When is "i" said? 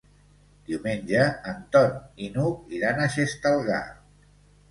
2.27-2.29